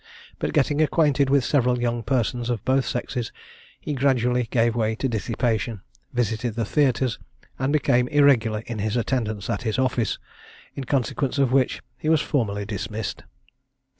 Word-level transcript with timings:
But, 0.39 0.51
getting 0.53 0.81
acquainted 0.81 1.29
with 1.29 1.45
several 1.45 1.79
young 1.79 2.01
persons 2.01 2.49
of 2.49 2.65
both 2.65 2.85
sexes, 2.87 3.31
he 3.79 3.93
gradually 3.93 4.47
gave 4.49 4.75
way 4.75 4.95
to 4.95 5.07
dissipation, 5.07 5.81
visited 6.11 6.55
the 6.55 6.65
theatres, 6.65 7.19
and 7.59 7.71
became 7.71 8.07
irregular 8.07 8.63
in 8.65 8.79
his 8.79 8.97
attendance 8.97 9.47
at 9.47 9.61
his 9.61 9.77
office, 9.77 10.17
in 10.73 10.85
consequence 10.85 11.37
of 11.37 11.51
which 11.51 11.83
he 11.99 12.09
was 12.09 12.19
formally 12.19 12.65
dismissed. 12.65 13.25